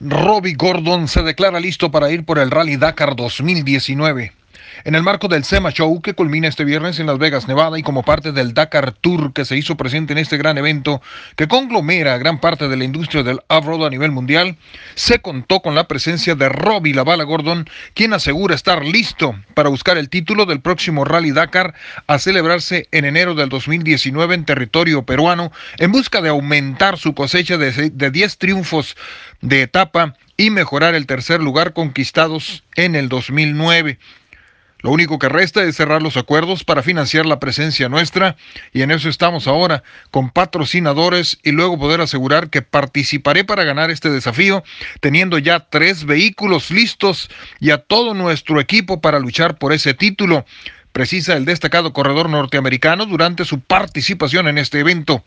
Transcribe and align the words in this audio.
Robbie 0.00 0.54
Gordon 0.54 1.08
se 1.08 1.22
declara 1.22 1.58
listo 1.58 1.90
para 1.90 2.10
ir 2.10 2.24
por 2.24 2.38
el 2.38 2.50
Rally 2.50 2.76
Dakar 2.76 3.16
2019. 3.16 4.32
En 4.84 4.94
el 4.94 5.02
marco 5.02 5.26
del 5.26 5.44
SEMA 5.44 5.72
Show 5.72 6.00
que 6.00 6.14
culmina 6.14 6.46
este 6.46 6.64
viernes 6.64 7.00
en 7.00 7.06
Las 7.06 7.18
Vegas, 7.18 7.48
Nevada 7.48 7.78
y 7.78 7.82
como 7.82 8.04
parte 8.04 8.30
del 8.30 8.54
Dakar 8.54 8.92
Tour 8.92 9.32
que 9.32 9.44
se 9.44 9.56
hizo 9.56 9.76
presente 9.76 10.12
en 10.12 10.18
este 10.18 10.36
gran 10.36 10.56
evento 10.56 11.02
que 11.36 11.48
conglomera 11.48 12.16
gran 12.18 12.40
parte 12.40 12.68
de 12.68 12.76
la 12.76 12.84
industria 12.84 13.24
del 13.24 13.40
off-road 13.48 13.86
a 13.86 13.90
nivel 13.90 14.12
mundial, 14.12 14.56
se 14.94 15.18
contó 15.18 15.60
con 15.60 15.74
la 15.74 15.88
presencia 15.88 16.36
de 16.36 16.48
Robbie 16.48 16.94
Lavala 16.94 17.24
Gordon, 17.24 17.68
quien 17.94 18.12
asegura 18.12 18.54
estar 18.54 18.84
listo 18.84 19.34
para 19.54 19.68
buscar 19.68 19.98
el 19.98 20.08
título 20.08 20.46
del 20.46 20.60
próximo 20.60 21.04
Rally 21.04 21.32
Dakar 21.32 21.74
a 22.06 22.18
celebrarse 22.18 22.86
en 22.92 23.04
enero 23.04 23.34
del 23.34 23.48
2019 23.48 24.34
en 24.36 24.44
territorio 24.44 25.02
peruano 25.02 25.50
en 25.78 25.90
busca 25.90 26.20
de 26.20 26.28
aumentar 26.28 26.98
su 26.98 27.14
cosecha 27.14 27.58
de 27.58 28.10
10 28.10 28.38
triunfos 28.38 28.96
de 29.40 29.62
etapa 29.62 30.14
y 30.36 30.50
mejorar 30.50 30.94
el 30.94 31.06
tercer 31.06 31.40
lugar 31.40 31.72
conquistados 31.72 32.62
en 32.76 32.94
el 32.94 33.08
2009. 33.08 33.98
Lo 34.80 34.92
único 34.92 35.18
que 35.18 35.28
resta 35.28 35.64
es 35.64 35.76
cerrar 35.76 36.02
los 36.02 36.16
acuerdos 36.16 36.62
para 36.62 36.84
financiar 36.84 37.26
la 37.26 37.40
presencia 37.40 37.88
nuestra 37.88 38.36
y 38.72 38.82
en 38.82 38.92
eso 38.92 39.08
estamos 39.08 39.48
ahora, 39.48 39.82
con 40.12 40.30
patrocinadores 40.30 41.38
y 41.42 41.50
luego 41.50 41.78
poder 41.78 42.00
asegurar 42.00 42.48
que 42.48 42.62
participaré 42.62 43.44
para 43.44 43.64
ganar 43.64 43.90
este 43.90 44.08
desafío, 44.08 44.62
teniendo 45.00 45.38
ya 45.38 45.60
tres 45.68 46.04
vehículos 46.04 46.70
listos 46.70 47.28
y 47.58 47.70
a 47.70 47.78
todo 47.78 48.14
nuestro 48.14 48.60
equipo 48.60 49.00
para 49.00 49.18
luchar 49.18 49.58
por 49.58 49.72
ese 49.72 49.94
título, 49.94 50.46
precisa 50.92 51.36
el 51.36 51.44
destacado 51.44 51.92
corredor 51.92 52.28
norteamericano 52.28 53.04
durante 53.06 53.44
su 53.44 53.58
participación 53.58 54.46
en 54.46 54.58
este 54.58 54.78
evento. 54.78 55.24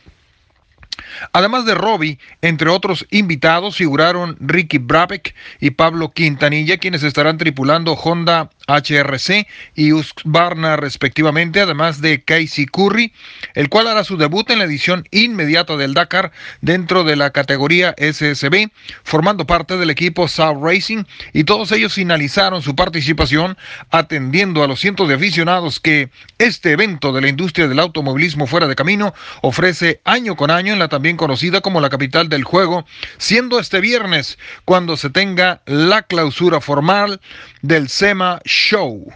Además 1.34 1.66
de 1.66 1.76
Robbie, 1.76 2.20
entre 2.42 2.70
otros 2.70 3.06
invitados 3.12 3.78
figuraron 3.78 4.38
Ricky 4.40 4.78
Brabeck 4.78 5.36
y 5.60 5.72
Pablo 5.72 6.12
Quintanilla, 6.12 6.78
quienes 6.78 7.04
estarán 7.04 7.38
tripulando 7.38 7.94
Honda 7.94 8.50
HRC 8.68 9.48
y 9.76 9.92
Husqvarna 9.94 10.76
respectivamente, 10.78 11.62
además 11.62 12.02
de 12.02 12.24
Casey 12.24 12.66
Curry, 12.66 13.14
el 13.54 13.70
cual 13.70 13.88
hará 13.88 14.04
su 14.04 14.18
debut 14.18 14.50
en 14.50 14.60
la 14.60 14.66
edición 14.66 15.08
inmediata 15.12 15.78
del 15.78 15.94
Dakar 15.94 16.32
dentro 16.62 17.04
de 17.04 17.16
la 17.16 17.32
categoría 17.32 17.96
SSB, 17.98 18.70
formando 19.04 19.46
parte 19.46 19.78
del 19.78 19.90
equipo 19.90 20.28
South 20.28 20.62
Racing 20.62 21.04
y 21.34 21.44
todos 21.44 21.72
ellos 21.72 21.94
finalizaron 21.94 22.62
su 22.62 22.76
participación 22.76 23.58
atendiendo 23.90 24.64
a 24.64 24.68
los 24.68 24.80
cientos 24.80 25.08
de 25.08 25.16
aficionados 25.16 25.80
que 25.80 26.10
este 26.38 26.72
evento 26.72 27.14
de 27.14 27.22
la 27.22 27.30
industria 27.30 27.68
del 27.68 27.80
automovilismo 27.80 28.48
fuera 28.48 28.68
de 28.68 28.76
camino 28.76 29.14
ofrece 29.42 30.02
año 30.06 30.36
con 30.36 30.52
año 30.52 30.74
en 30.74 30.80
la 30.80 30.88
también 30.88 31.18
conocida 31.18 31.62
como 31.62 31.82
la 31.82 31.90
capital 31.90 32.30
del 32.30 32.44
juego, 32.44 32.86
siendo 33.18 33.60
este 33.60 33.80
viernes 33.80 34.38
cuando 34.66 34.98
se 34.98 35.10
tenga 35.10 35.62
la 35.66 36.04
clausura 36.04 36.62
formal 36.62 37.22
del 37.62 37.90
SEMA 37.90 38.42
Show. 38.62 39.12